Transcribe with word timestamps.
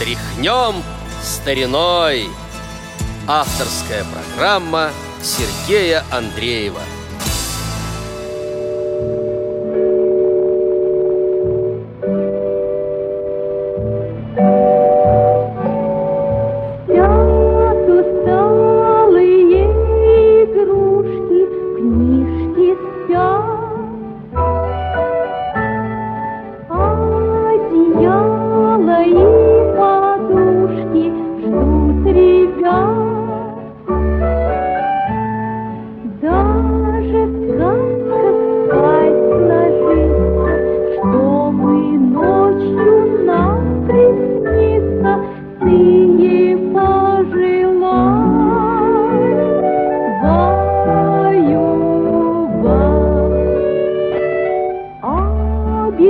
Тряхнем 0.00 0.82
стариной. 1.22 2.24
Авторская 3.28 4.02
программа 4.04 4.92
Сергея 5.22 6.02
Андреева– 6.10 6.80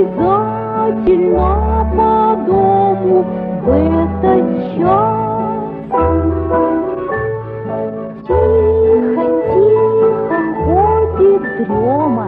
обязательно 0.01 1.87
по 1.95 2.35
дому 2.47 3.25
в 3.63 3.69
этот 3.69 4.45
час. 4.77 5.21
Тихо, 8.27 9.23
тихо 9.51 10.39
ходит 10.65 11.43
дрема 11.57 12.27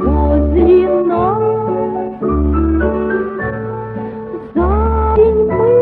возле 0.00 0.88
нас. 1.04 1.42
За 4.54 4.70
день 5.16 5.40
мы 5.46 5.72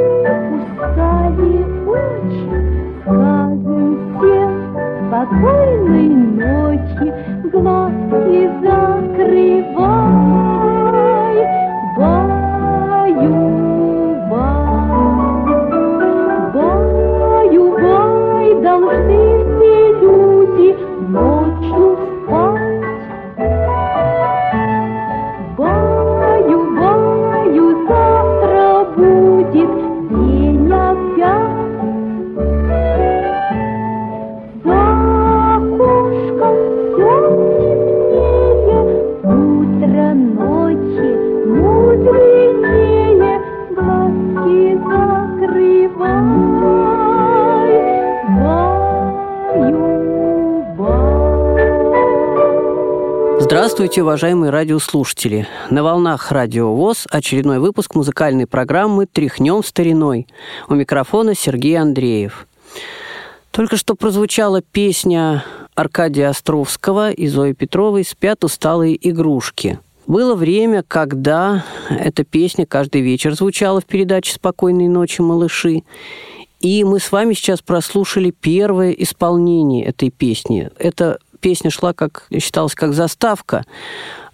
устали 0.55 1.55
очень, 1.87 2.57
скажем 3.03 3.83
всем 4.19 4.53
спокойной 5.09 6.09
ночи, 6.09 7.07
глазки 7.51 8.41
закрыв. 8.63 9.74
Здравствуйте, 53.75 54.03
уважаемые 54.05 54.51
радиослушатели! 54.51 55.49
На 55.69 55.83
волнах 55.83 56.31
Радио 56.31 56.73
ВОЗ 56.73 57.09
очередной 57.11 57.59
выпуск 57.59 57.97
музыкальной 57.97 58.47
программы 58.47 59.07
«Тряхнем 59.07 59.65
стариной». 59.65 60.29
У 60.69 60.75
микрофона 60.77 61.35
Сергей 61.35 61.77
Андреев. 61.77 62.47
Только 63.51 63.77
что 63.77 63.97
прозвучала 63.97 64.63
песня 64.63 65.45
Аркадия 65.75 66.29
Островского 66.29 67.11
и 67.11 67.27
Зои 67.27 67.53
Петровой 67.53 68.05
«Спят 68.05 68.45
усталые 68.45 68.97
игрушки». 69.11 69.81
Было 70.07 70.37
время, 70.37 70.85
когда 70.87 71.65
эта 71.91 72.23
песня 72.23 72.67
каждый 72.67 73.01
вечер 73.01 73.35
звучала 73.35 73.81
в 73.81 73.87
передаче 73.87 74.35
«Спокойной 74.35 74.87
ночи, 74.87 75.21
малыши». 75.21 75.83
И 76.61 76.85
мы 76.85 77.01
с 77.01 77.11
вами 77.11 77.35
сейчас 77.35 77.61
прослушали 77.61 78.31
первое 78.31 78.93
исполнение 78.93 79.85
этой 79.85 80.11
песни. 80.11 80.71
Это 80.79 81.19
песня 81.45 81.69
шла, 81.69 81.93
как 81.93 82.27
считалось, 82.41 82.75
как 82.75 82.95
заставка. 82.95 83.67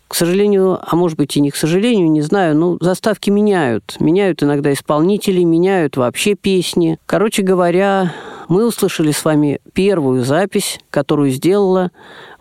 К 0.07 0.15
сожалению, 0.15 0.79
а 0.81 0.95
может 0.95 1.19
быть 1.19 1.37
и 1.37 1.41
не 1.41 1.51
к 1.51 1.57
сожалению, 1.57 2.09
не 2.09 2.21
знаю, 2.21 2.57
но 2.57 2.79
заставки 2.81 3.31
меняют. 3.31 3.97
Меняют 3.99 4.45
иногда 4.45 4.73
исполнителей, 4.73 5.43
меняют 5.43 5.97
вообще 5.97 6.37
песни. 6.37 7.01
Короче 7.07 7.43
говоря, 7.43 8.15
мы 8.49 8.65
услышали 8.65 9.11
с 9.11 9.25
вами 9.25 9.61
первую 9.73 10.23
запись, 10.23 10.79
которую 10.91 11.31
сделала 11.31 11.91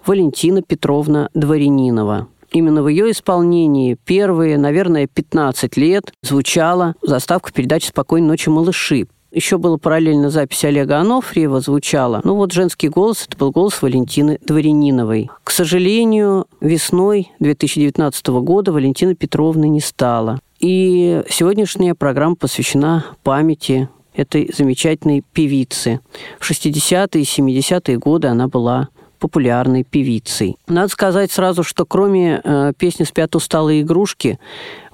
Валентина 0.06 0.62
Петровна 0.62 1.30
Дворянинова. 1.34 2.28
Именно 2.52 2.84
в 2.84 2.90
ее 2.90 3.10
исполнении 3.10 3.98
первые, 4.06 4.60
наверное, 4.60 5.08
15 5.08 5.78
лет 5.78 6.14
звучала 6.22 6.94
заставка 7.02 7.52
передачи 7.52 7.88
«Спокойной 7.88 8.28
ночи, 8.28 8.50
малыши». 8.50 9.08
Еще 9.32 9.60
была 9.60 9.78
параллельно 9.78 10.32
запись 10.32 10.66
Олега 10.66 10.98
Анофриева 10.98 11.60
звучала. 11.60 12.22
Ну 12.24 12.36
вот 12.36 12.52
женский 12.52 12.90
голос, 12.90 13.26
это 13.28 13.38
был 13.38 13.52
голос 13.52 13.82
Валентины 13.82 14.40
Дворяниновой. 14.42 15.30
К 15.44 15.52
сожалению, 15.52 16.48
весной 16.62 17.32
2019 17.40 18.28
года 18.28 18.72
Валентина 18.72 19.14
Петровна 19.14 19.68
не 19.68 19.82
стала. 19.82 20.40
И 20.60 21.22
сегодняшняя 21.30 21.94
программа 21.94 22.36
посвящена 22.36 23.06
памяти 23.24 23.88
этой 24.14 24.52
замечательной 24.52 25.24
певицы. 25.32 26.02
В 26.40 26.50
60-е 26.50 27.22
и 27.22 27.24
70-е 27.24 27.98
годы 27.98 28.28
она 28.28 28.48
была 28.48 28.90
популярной 29.20 29.84
певицей. 29.84 30.58
Надо 30.68 30.88
сказать 30.90 31.32
сразу, 31.32 31.64
что 31.64 31.86
кроме 31.86 32.42
э, 32.44 32.74
песни 32.78 33.04
«Спят 33.04 33.36
усталые 33.36 33.82
игрушки», 33.82 34.40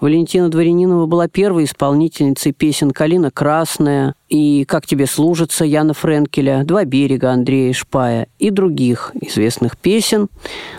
Валентина 0.01 0.49
Дворянинова 0.49 1.05
была 1.05 1.27
первой 1.27 1.63
исполнительницей 1.63 2.51
песен 2.51 2.91
«Калина 2.91 3.31
красная» 3.31 4.15
и 4.27 4.65
«Как 4.65 4.85
тебе 4.85 5.05
служится» 5.05 5.63
Яна 5.63 5.93
Френкеля, 5.93 6.63
«Два 6.65 6.83
берега» 6.83 7.31
Андрея 7.31 7.71
Шпая 7.73 8.27
и 8.37 8.49
других 8.49 9.13
известных 9.21 9.77
песен. 9.77 10.27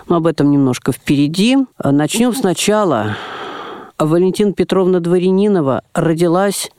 Но 0.08 0.16
об 0.16 0.26
этом 0.26 0.50
немножко 0.50 0.92
впереди. 0.92 1.56
Начнем 1.82 2.34
сначала. 2.34 3.16
Валентина 3.98 4.52
Петровна 4.52 5.00
Дворянинова 5.00 5.82
родилась 5.94 6.70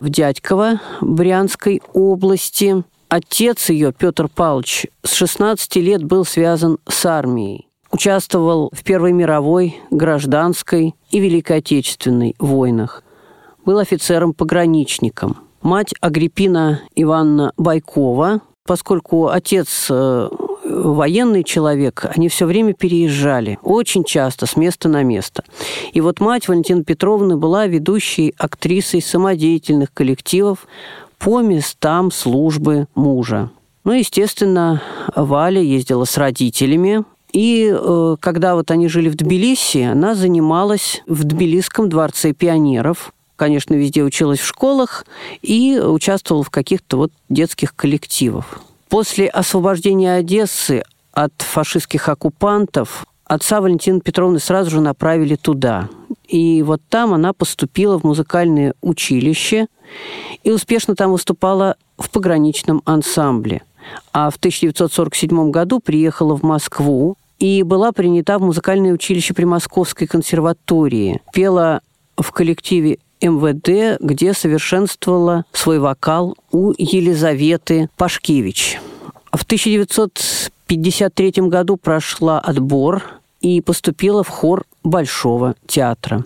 в 0.00 0.08
Дядьково 0.08 0.80
Брянской 1.00 1.82
области 1.92 2.82
Отец 3.14 3.68
ее, 3.68 3.92
Петр 3.92 4.26
Павлович, 4.26 4.86
с 5.02 5.12
16 5.12 5.76
лет 5.76 6.02
был 6.02 6.24
связан 6.24 6.78
с 6.88 7.04
армией. 7.04 7.68
Участвовал 7.90 8.70
в 8.72 8.82
Первой 8.84 9.12
мировой, 9.12 9.76
гражданской 9.90 10.94
и 11.10 11.20
Великой 11.20 11.58
Отечественной 11.58 12.34
войнах. 12.38 13.02
Был 13.66 13.80
офицером-пограничником. 13.80 15.36
Мать 15.60 15.92
Агриппина 16.00 16.80
Ивановна 16.94 17.52
Байкова, 17.58 18.40
поскольку 18.66 19.28
отец 19.28 19.88
э, 19.90 20.28
военный 20.64 21.44
человек, 21.44 22.06
они 22.16 22.30
все 22.30 22.46
время 22.46 22.72
переезжали, 22.72 23.58
очень 23.62 24.04
часто, 24.04 24.46
с 24.46 24.56
места 24.56 24.88
на 24.88 25.02
место. 25.02 25.44
И 25.92 26.00
вот 26.00 26.20
мать 26.20 26.48
Валентина 26.48 26.82
Петровна 26.82 27.36
была 27.36 27.66
ведущей 27.66 28.34
актрисой 28.38 29.02
самодеятельных 29.02 29.92
коллективов 29.92 30.66
по 31.22 31.40
местам 31.40 32.10
службы 32.10 32.88
мужа. 32.96 33.50
Ну, 33.84 33.92
естественно, 33.92 34.82
Валя 35.14 35.62
ездила 35.62 36.04
с 36.04 36.18
родителями, 36.18 37.04
и 37.32 37.72
э, 37.72 38.16
когда 38.20 38.56
вот 38.56 38.70
они 38.72 38.88
жили 38.88 39.08
в 39.08 39.14
Тбилиси, 39.16 39.82
она 39.82 40.14
занималась 40.14 41.02
в 41.06 41.24
Тбилисском 41.24 41.88
дворце 41.88 42.32
пионеров. 42.32 43.12
Конечно, 43.36 43.74
везде 43.74 44.02
училась 44.02 44.40
в 44.40 44.46
школах 44.46 45.06
и 45.42 45.80
участвовала 45.80 46.44
в 46.44 46.50
каких-то 46.50 46.96
вот 46.96 47.12
детских 47.28 47.74
коллективах. 47.74 48.60
После 48.88 49.28
освобождения 49.28 50.14
Одессы 50.14 50.82
от 51.12 51.32
фашистских 51.38 52.08
оккупантов 52.08 53.06
отца 53.34 53.60
Валентины 53.60 54.00
Петровны 54.00 54.38
сразу 54.38 54.70
же 54.70 54.80
направили 54.80 55.36
туда. 55.36 55.88
И 56.28 56.62
вот 56.62 56.82
там 56.88 57.14
она 57.14 57.32
поступила 57.32 57.98
в 57.98 58.04
музыкальное 58.04 58.74
училище 58.82 59.68
и 60.44 60.50
успешно 60.50 60.94
там 60.94 61.12
выступала 61.12 61.76
в 61.98 62.10
пограничном 62.10 62.82
ансамбле. 62.84 63.62
А 64.12 64.28
в 64.30 64.36
1947 64.36 65.50
году 65.50 65.80
приехала 65.80 66.36
в 66.36 66.42
Москву 66.42 67.16
и 67.38 67.62
была 67.62 67.92
принята 67.92 68.38
в 68.38 68.42
музыкальное 68.42 68.92
училище 68.92 69.32
при 69.34 69.44
Московской 69.44 70.06
консерватории. 70.06 71.22
Пела 71.32 71.80
в 72.16 72.30
коллективе 72.32 72.98
МВД, 73.22 73.98
где 74.00 74.34
совершенствовала 74.34 75.46
свой 75.52 75.78
вокал 75.78 76.36
у 76.50 76.72
Елизаветы 76.76 77.88
Пашкевич. 77.96 78.78
В 79.32 79.42
1953 79.44 81.32
году 81.48 81.78
прошла 81.78 82.38
отбор 82.38 83.21
и 83.42 83.60
поступила 83.60 84.22
в 84.24 84.28
хор 84.28 84.64
Большого 84.82 85.54
театра. 85.66 86.24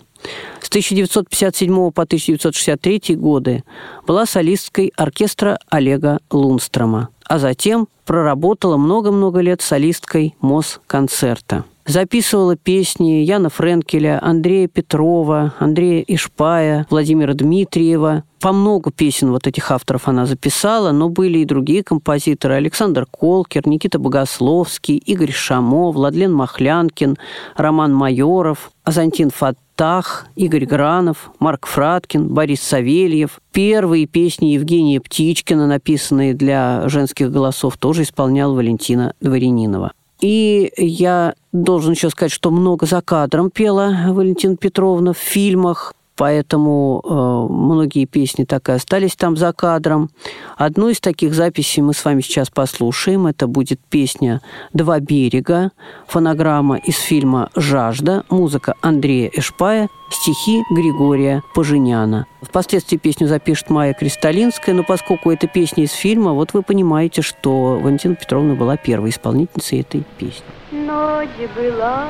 С 0.61 0.69
1957 0.69 1.91
по 1.91 2.03
1963 2.03 3.15
годы 3.15 3.63
была 4.05 4.25
солисткой 4.25 4.91
оркестра 4.95 5.59
Олега 5.69 6.19
Лунстрома, 6.31 7.09
а 7.25 7.39
затем 7.39 7.87
проработала 8.05 8.77
много-много 8.77 9.41
лет 9.41 9.61
солисткой 9.61 10.35
Москонцерта. 10.41 11.65
Записывала 11.87 12.57
песни 12.57 13.23
Яна 13.23 13.49
Френкеля, 13.49 14.19
Андрея 14.21 14.67
Петрова, 14.67 15.53
Андрея 15.57 16.03
Ишпая, 16.05 16.85
Владимира 16.89 17.33
Дмитриева. 17.33 18.25
По 18.41 18.51
много 18.51 18.91
песен 18.91 19.31
вот 19.31 19.47
этих 19.47 19.71
авторов 19.71 20.09
она 20.09 20.25
записала, 20.25 20.91
но 20.91 21.07
были 21.07 21.39
и 21.39 21.45
другие 21.45 21.83
композиторы. 21.83 22.55
Александр 22.55 23.05
Колкер, 23.09 23.65
Никита 23.69 23.99
Богословский, 23.99 24.97
Игорь 24.97 25.31
Шамо, 25.31 25.91
Владлен 25.91 26.33
Махлянкин, 26.33 27.15
Роман 27.55 27.93
Майоров, 27.93 28.71
Азантин 28.83 29.29
Фаттах, 29.29 30.27
Игорь 30.35 30.65
Гранов, 30.65 31.31
Марк 31.39 31.67
Фраткин, 31.67 32.27
Борис 32.27 32.61
Савельев. 32.63 33.39
Первые 33.53 34.07
песни 34.07 34.47
Евгения 34.47 34.99
Птичкина, 34.99 35.67
написанные 35.67 36.33
для 36.33 36.83
женских 36.89 37.31
голосов, 37.31 37.77
тоже 37.77 38.01
исполнял 38.01 38.53
Валентина 38.53 39.13
Дворянинова. 39.21 39.93
И 40.19 40.71
я 40.77 41.35
должен 41.51 41.91
еще 41.93 42.09
сказать, 42.09 42.31
что 42.31 42.51
много 42.51 42.85
за 42.85 43.01
кадром 43.01 43.51
пела 43.51 43.95
Валентина 44.09 44.57
Петровна 44.57 45.13
в 45.13 45.17
фильмах, 45.17 45.93
поэтому 46.17 47.01
э, 47.03 47.53
многие 47.53 48.05
песни 48.05 48.43
так 48.43 48.67
и 48.69 48.73
остались 48.73 49.15
там 49.15 49.37
за 49.37 49.53
кадром. 49.53 50.09
Одну 50.57 50.89
из 50.89 50.99
таких 50.99 51.33
записей 51.33 51.81
мы 51.83 51.93
с 51.93 52.03
вами 52.03 52.21
сейчас 52.21 52.49
послушаем. 52.49 53.27
Это 53.27 53.47
будет 53.47 53.79
песня 53.89 54.41
«Два 54.73 54.99
берега», 54.99 55.71
фонограмма 56.07 56.77
из 56.77 56.97
фильма 56.97 57.49
«Жажда», 57.55 58.23
музыка 58.29 58.73
Андрея 58.81 59.29
Эшпая, 59.33 59.87
стихи 60.09 60.63
Григория 60.71 61.43
Поженяна. 61.53 62.25
Впоследствии 62.41 62.97
песню 62.97 63.27
запишет 63.27 63.69
Майя 63.69 63.93
Кристалинская, 63.93 64.73
но 64.73 64.83
поскольку 64.83 65.31
это 65.31 65.47
песня 65.47 65.83
из 65.83 65.91
фильма, 65.91 66.33
вот 66.33 66.53
вы 66.53 66.63
понимаете, 66.63 67.21
что 67.21 67.79
Валентина 67.81 68.15
Петровна 68.15 68.55
была 68.55 68.77
первой 68.77 69.11
исполнительницей 69.11 69.81
этой 69.81 70.03
песни. 70.17 70.43
Ночь 70.71 71.29
была 71.55 72.07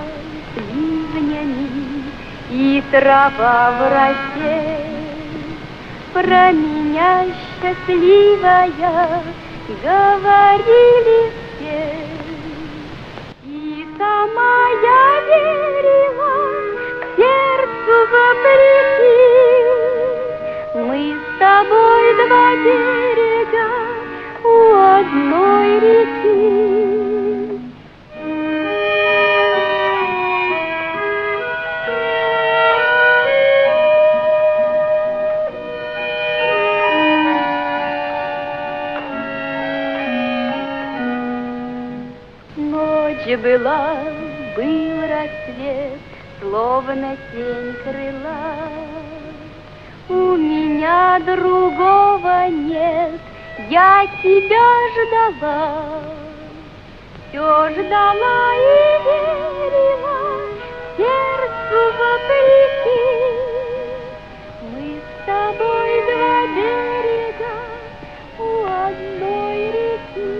и 2.49 2.83
трава 2.91 3.71
в 3.71 3.81
росе. 3.91 4.77
Про 6.13 6.51
меня 6.51 7.25
счастливая 7.61 8.71
говорили 9.83 11.31
все. 11.57 11.95
И 13.45 13.85
сама 13.97 14.69
я 14.83 15.21
верила, 15.27 16.46
рассвет, 45.77 45.99
словно 46.41 47.17
тень 47.31 47.73
крыла. 47.83 48.55
У 50.09 50.35
меня 50.37 51.19
другого 51.19 52.47
нет, 52.49 53.19
я 53.69 54.07
тебя 54.23 54.69
ждала. 54.93 56.01
Все 57.29 57.69
ждала 57.71 58.55
и 58.55 58.65
верила, 59.03 60.19
сердцу 60.95 61.81
вопреки. 61.99 63.05
Мы 64.71 64.85
с 65.01 65.01
тобой 65.25 65.91
два 66.05 66.37
берега 66.55 67.55
у 68.39 68.41
одной 68.63 69.57
реки. 69.75 70.31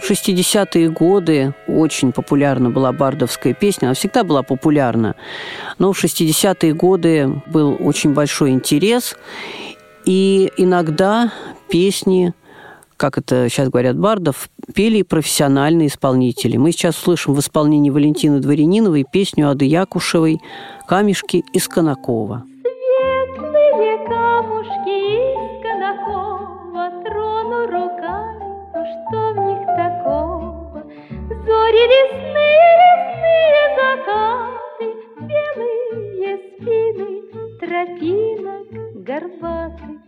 В 0.00 0.10
60-е 0.10 0.88
годы 0.88 1.54
очень 1.74 2.12
популярна 2.12 2.70
была 2.70 2.92
бардовская 2.92 3.54
песня. 3.54 3.86
Она 3.86 3.94
всегда 3.94 4.24
была 4.24 4.42
популярна. 4.42 5.14
Но 5.78 5.92
в 5.92 6.02
60-е 6.02 6.74
годы 6.74 7.42
был 7.46 7.76
очень 7.80 8.14
большой 8.14 8.50
интерес. 8.50 9.16
И 10.04 10.52
иногда 10.56 11.32
песни, 11.68 12.34
как 12.96 13.18
это 13.18 13.48
сейчас 13.48 13.68
говорят 13.68 13.98
бардов, 13.98 14.48
пели 14.74 15.02
профессиональные 15.02 15.88
исполнители. 15.88 16.56
Мы 16.56 16.72
сейчас 16.72 16.96
слышим 16.96 17.34
в 17.34 17.40
исполнении 17.40 17.90
Валентины 17.90 18.40
Дворяниновой 18.40 19.04
песню 19.10 19.50
Ады 19.50 19.64
Якушевой 19.64 20.40
«Камешки 20.86 21.44
из 21.52 21.68
Конакова». 21.68 22.44
Лесные, 31.92 32.66
лесные 32.82 33.62
закаты, 33.76 34.86
Белые 35.30 36.38
спины 36.38 37.10
тропинок 37.60 38.68
горбатых. 39.04 40.00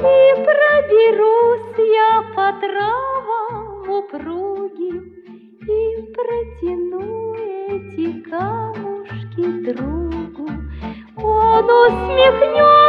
И 0.00 0.34
проберусь 0.44 1.78
я 1.78 2.12
по 2.34 2.46
травам 2.60 3.88
упругим 3.88 4.96
И 5.62 5.72
протяну 6.12 7.34
эти 7.34 8.20
камушки 8.20 9.44
другу. 9.72 10.48
Он 11.16 11.64
усмехнется 11.64 12.83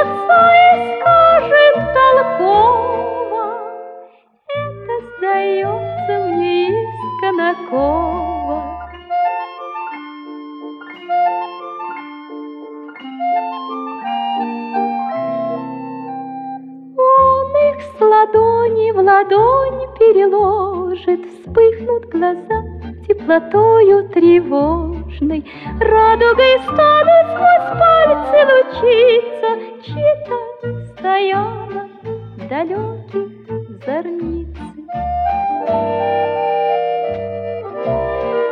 глаза 22.16 22.64
теплотою 23.08 24.10
тревожной, 24.10 25.46
Радугой 25.80 26.60
станут 26.64 27.26
сквозь 27.32 27.70
пальцы 27.80 28.38
лучиться, 28.52 29.50
Чьи-то 29.84 30.36
стояла 30.98 31.84
далеких 32.50 33.30
зорниц. 33.86 34.56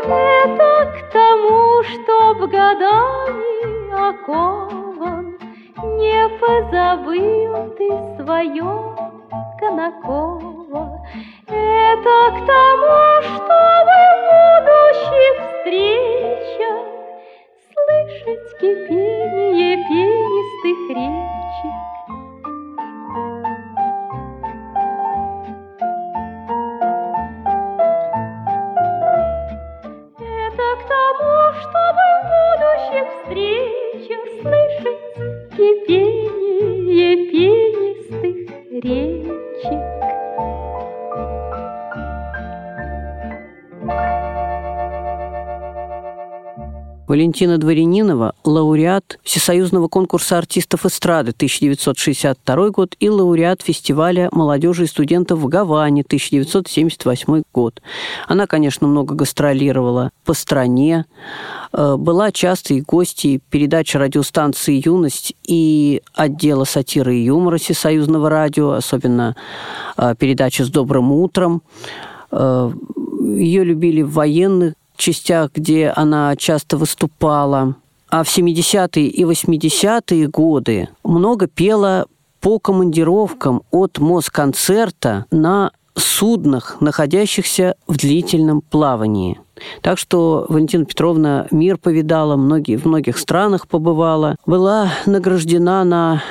Это 0.05 0.69
к 0.93 1.11
тому, 1.11 1.83
чтоб 1.83 2.35
годами 2.49 4.09
окован, 4.09 5.25
Не 5.97 6.21
позабыл 6.39 7.53
ты 7.77 7.87
свое 8.21 8.71
Конакова. 9.59 10.42
Это 12.05 12.31
к 12.31 12.45
тому, 12.45 13.21
чтобы 13.21 13.97
будущих 14.27 15.35
встречах 15.39 16.83
Слышать 17.71 18.59
кипение 18.59 19.77
пенистых 19.87 20.79
речек. 20.97 21.32
Валентина 47.23 47.57
Дворянинова– 47.57 48.35
лауреат 48.43 49.17
Всесоюзного 49.23 49.87
конкурса 49.87 50.37
артистов 50.37 50.85
эстрады 50.85 51.31
1962 51.31 52.69
год 52.71 52.97
и 52.99 53.07
лауреат 53.07 53.61
фестиваля 53.61 54.27
молодежи 54.33 54.83
и 54.83 54.87
студентов 54.87 55.39
в 55.39 55.47
Гаване 55.47 56.01
1978 56.01 57.43
год. 57.53 57.81
Она, 58.27 58.45
конечно, 58.45 58.87
много 58.87 59.15
гастролировала 59.15 60.11
по 60.25 60.33
стране, 60.33 61.05
э, 61.71 61.95
была 61.95 62.33
частой 62.33 62.81
гостьей 62.81 63.39
передач 63.49 63.95
радиостанции 63.95 64.81
«Юность» 64.85 65.33
и 65.47 66.01
отдела 66.13 66.65
сатиры 66.65 67.15
и 67.15 67.23
юмора 67.23 67.57
Всесоюзного 67.57 68.29
радио, 68.29 68.71
особенно 68.71 69.37
э, 69.95 70.13
передачи 70.19 70.61
«С 70.63 70.69
добрым 70.69 71.13
утром». 71.13 71.61
Э, 72.31 72.69
Ее 73.21 73.63
любили 73.63 74.01
в 74.01 74.11
военных 74.11 74.73
частях, 75.03 75.51
где 75.53 75.89
она 75.89 76.35
часто 76.35 76.77
выступала. 76.77 77.75
А 78.09 78.23
в 78.23 78.27
70-е 78.27 79.07
и 79.07 79.23
80-е 79.23 80.27
годы 80.27 80.89
много 81.03 81.47
пела 81.47 82.05
по 82.39 82.59
командировкам 82.59 83.63
от 83.71 83.99
Москонцерта 83.99 85.25
на 85.31 85.71
суднах, 85.95 86.77
находящихся 86.79 87.75
в 87.87 87.97
длительном 87.97 88.61
плавании. 88.61 89.39
Так 89.81 89.97
что 89.97 90.45
Валентина 90.49 90.85
Петровна 90.85 91.47
мир 91.51 91.77
повидала, 91.77 92.35
многие, 92.35 92.77
в 92.77 92.85
многих 92.85 93.17
странах 93.17 93.67
побывала, 93.67 94.35
была 94.45 94.91
награждена 95.05 95.83
на 95.83 96.23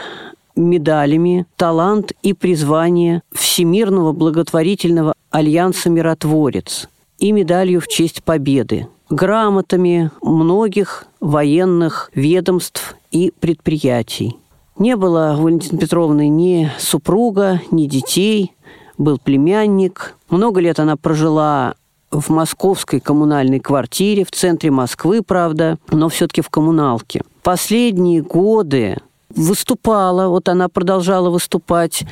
медалями 0.56 1.46
«Талант 1.56 2.12
и 2.22 2.32
призвание 2.32 3.22
Всемирного 3.32 4.12
благотворительного 4.12 5.14
альянса 5.30 5.88
«Миротворец» 5.90 6.88
и 7.22 7.30
медалью 7.30 7.80
в 7.80 7.86
честь 7.86 8.24
победы, 8.24 8.88
грамотами 9.08 10.10
многих 10.22 11.06
военных 11.20 12.10
ведомств 12.16 12.96
и 13.12 13.32
предприятий. 13.38 14.36
Не 14.76 14.96
было 14.96 15.36
у 15.38 15.42
Валентины 15.42 15.78
Петровны 15.78 16.28
ни 16.28 16.68
супруга, 16.80 17.62
ни 17.70 17.86
детей, 17.86 18.52
был 18.98 19.20
племянник. 19.22 20.16
Много 20.30 20.60
лет 20.60 20.80
она 20.80 20.96
прожила 20.96 21.74
в 22.10 22.28
московской 22.30 22.98
коммунальной 22.98 23.60
квартире, 23.60 24.24
в 24.24 24.32
центре 24.32 24.72
Москвы, 24.72 25.22
правда, 25.22 25.78
но 25.92 26.08
все-таки 26.08 26.40
в 26.40 26.50
коммуналке. 26.50 27.22
Последние 27.44 28.20
годы 28.20 28.96
выступала, 29.28 30.28
вот 30.28 30.48
она 30.48 30.68
продолжала 30.68 31.30
выступать. 31.30 32.02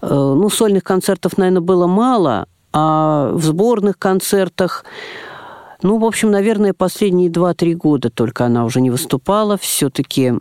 Э, 0.00 0.06
ну, 0.08 0.48
сольных 0.48 0.84
концертов, 0.84 1.36
наверное, 1.36 1.60
было 1.60 1.88
мало, 1.88 2.46
а 2.72 3.32
в 3.32 3.42
сборных 3.44 3.98
концертах 3.98 4.84
ну, 5.82 5.98
в 5.98 6.04
общем, 6.04 6.30
наверное, 6.30 6.74
последние 6.74 7.28
2-3 7.28 7.74
года 7.74 8.08
только 8.08 8.46
она 8.46 8.64
уже 8.64 8.80
не 8.80 8.90
выступала. 8.90 9.58
Все-таки 9.58 10.34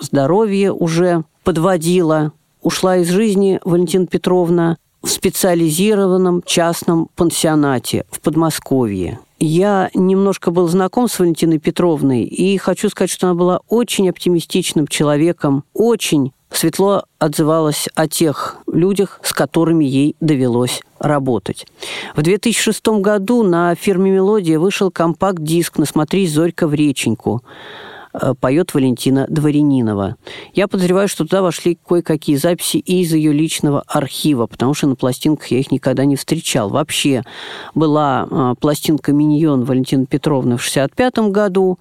здоровье 0.00 0.72
уже 0.72 1.22
подводила. 1.44 2.32
Ушла 2.62 2.96
из 2.96 3.08
жизни 3.08 3.60
Валентина 3.64 4.08
Петровна 4.08 4.76
в 5.00 5.08
специализированном 5.08 6.42
частном 6.44 7.08
пансионате 7.14 8.04
в 8.10 8.20
Подмосковье. 8.20 9.20
Я 9.40 9.90
немножко 9.94 10.50
был 10.50 10.66
знаком 10.66 11.08
с 11.08 11.18
Валентиной 11.18 11.58
Петровной, 11.58 12.24
и 12.24 12.56
хочу 12.58 12.88
сказать, 12.88 13.10
что 13.10 13.28
она 13.28 13.34
была 13.34 13.60
очень 13.68 14.08
оптимистичным 14.10 14.88
человеком, 14.88 15.62
очень 15.74 16.32
светло 16.50 17.04
отзывалась 17.18 17.88
о 17.94 18.08
тех 18.08 18.56
людях, 18.66 19.20
с 19.22 19.32
которыми 19.32 19.84
ей 19.84 20.16
довелось 20.20 20.82
работать. 20.98 21.66
В 22.16 22.22
2006 22.22 22.86
году 23.00 23.44
на 23.44 23.74
фирме 23.76 24.10
«Мелодия» 24.10 24.58
вышел 24.58 24.90
компакт-диск 24.90 25.78
«Насмотрись, 25.78 26.32
Зорька, 26.32 26.66
в 26.66 26.74
реченьку». 26.74 27.42
Э, 28.20 28.34
поет 28.34 28.74
Валентина 28.74 29.26
Дворянинова. 29.28 30.16
Я 30.54 30.68
подозреваю, 30.68 31.08
что 31.08 31.24
туда 31.24 31.42
вошли 31.42 31.78
кое-какие 31.86 32.36
записи 32.36 32.78
и 32.78 33.02
из 33.02 33.12
ее 33.12 33.32
личного 33.32 33.82
архива, 33.86 34.46
потому 34.46 34.74
что 34.74 34.86
на 34.86 34.96
пластинках 34.96 35.48
я 35.48 35.58
их 35.58 35.70
никогда 35.70 36.04
не 36.04 36.16
встречал. 36.16 36.68
Вообще 36.68 37.22
была 37.74 38.26
э, 38.30 38.54
пластинка 38.60 39.12
«Миньон» 39.12 39.64
Валентины 39.64 40.06
Петровны 40.06 40.56
в 40.56 40.62
65 40.62 41.18
году 41.30 41.78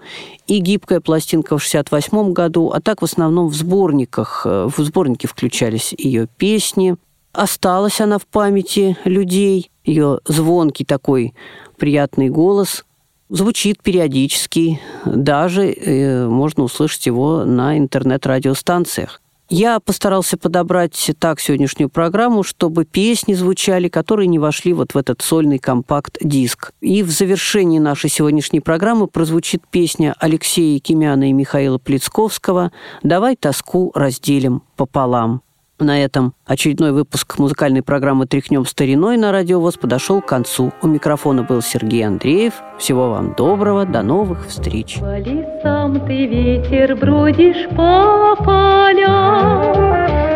и 0.48 0.60
гибкая 0.60 1.00
пластинка 1.00 1.58
в 1.58 1.62
68 1.62 2.34
году, 2.34 2.72
а 2.72 2.82
так 2.82 3.02
в 3.02 3.06
основном 3.06 3.48
в 3.48 3.56
сборниках, 3.56 4.44
э, 4.46 4.70
в 4.76 4.82
сборнике 4.82 5.28
включались 5.28 5.94
ее 5.98 6.28
песни. 6.38 6.96
Осталась 7.34 8.02
она 8.02 8.18
в 8.18 8.26
памяти 8.26 8.98
людей, 9.06 9.70
ее 9.84 10.20
звонкий 10.26 10.86
такой 10.86 11.34
приятный 11.78 12.30
голос– 12.30 12.84
звучит 13.30 13.82
периодически, 13.82 14.80
даже 15.06 15.72
э, 15.72 16.28
можно 16.28 16.64
услышать 16.64 17.06
его 17.06 17.46
на 17.46 17.78
интернет-радиостанциях. 17.78 19.22
Я 19.50 19.80
постарался 19.80 20.38
подобрать 20.38 21.12
так 21.20 21.40
сегодняшнюю 21.40 21.90
программу, 21.90 22.44
чтобы 22.44 22.84
песни 22.84 23.34
звучали, 23.34 23.88
которые 23.88 24.28
не 24.28 24.40
вошли 24.40 24.74
вот 24.74 24.94
в 24.94 24.98
этот 24.98 25.22
сольный 25.22 25.58
компакт-диск. 25.58 26.74
И 26.82 27.02
в 27.02 27.12
завершении 27.12 27.80
нашей 27.80 28.10
сегодняшней 28.10 28.60
программы 28.60 29.08
прозвучит 29.08 29.64
песня 29.72 30.16
Алексея 30.20 30.80
Кимяна 30.80 31.30
и 31.30 31.34
Михаила 31.34 31.78
Плецковского 31.78 32.74
«Давай 33.04 33.38
тоску 33.38 33.94
разделим 33.96 34.64
пополам». 34.76 35.42
На 35.80 36.04
этом 36.04 36.34
очередной 36.48 36.92
выпуск 36.92 37.38
музыкальной 37.38 37.84
программы 37.84 38.26
«Тряхнем 38.26 38.66
стариной» 38.66 39.16
на 39.16 39.32
Радио 39.32 39.60
ВОЗ 39.60 39.78
подошел 39.78 40.22
к 40.24 40.26
концу. 40.26 40.74
У 40.82 40.88
микрофона 40.88 41.44
был 41.44 41.62
Сергей 41.62 42.04
Андреев. 42.04 42.54
Всего 42.80 43.12
вам 43.12 43.36
доброго, 43.36 43.86
до 43.86 44.02
новых 44.02 44.48
встреч. 44.48 44.98
По 45.00 45.20
лесам 45.20 46.04
ты 46.08 46.26
ветер 46.26 46.96
бродишь 46.96 47.70
по 47.76 48.36
полям, 48.44 49.62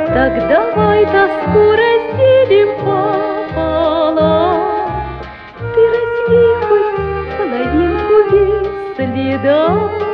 Так 0.09 0.47
давай 0.47 1.05
тоску 1.05 1.71
разделим 1.71 2.77
пополам. 2.85 4.61
Ты 5.57 5.81
разлей 5.89 6.53
хоть 6.67 6.95
половинку 7.39 8.15
без 8.31 8.67
следа, 8.95 10.10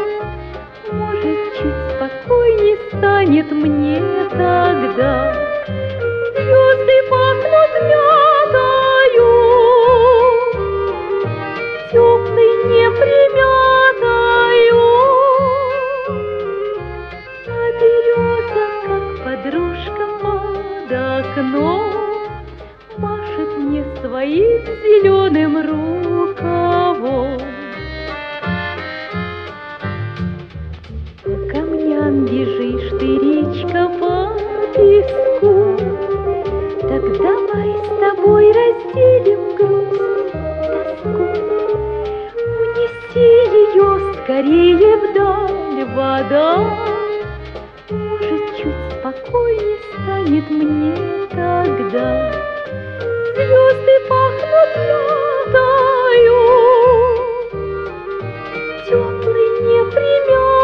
станет 2.90 3.52
мне 3.52 4.00
тогда. 4.30 5.34
Звезды 6.36 6.98
пахнут 7.10 7.72
мятою, 7.84 8.17
скорее 44.38 44.98
вдаль, 44.98 45.84
вода. 45.96 46.58
Может, 47.90 48.58
чуть 48.58 48.76
спокойнее 49.00 49.78
станет 49.94 50.48
мне 50.52 50.96
тогда. 51.32 52.32
Звезды 53.34 53.96
пахнут 54.08 54.72
мятою, 54.88 56.42
теплой 58.86 59.50
неприметою. 59.66 60.58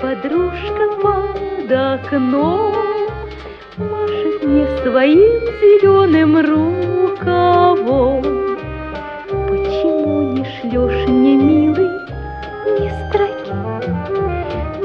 подружка 0.00 0.84
под 1.02 1.72
окном 1.72 2.83
Машет 3.76 4.44
мне 4.44 4.68
своим 4.84 5.40
зеленым 5.60 6.36
рукавом. 7.16 8.22
Почему 9.48 10.32
не 10.32 10.44
шлешь 10.44 11.08
мне, 11.08 11.34
милый, 11.34 11.90
ни 12.78 12.88
строки? 13.08 13.52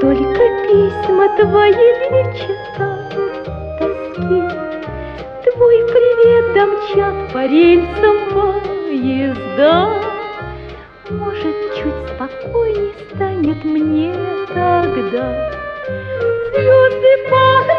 Только 0.02 0.44
письма 0.66 1.28
твои 1.38 1.72
лечат 2.10 2.62
тоски. 2.80 4.42
Твой 5.44 5.78
привет 5.94 6.46
домчат 6.56 7.18
по 7.32 7.46
рельсам 7.46 8.18
поезда. 8.34 10.02
Может, 11.12 11.58
чуть 11.76 12.16
спокойней 12.16 12.94
станет 13.14 13.64
мне 13.64 14.16
тогда. 14.48 15.52
Звезды 16.56 17.30
пахнут. 17.30 17.79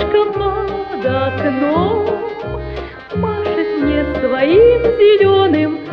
Пташка 0.00 0.24
под 0.32 1.04
окном 1.04 2.06
машет 3.16 3.82
мне 3.82 4.02
своим 4.20 4.82
зеленым 4.96 5.89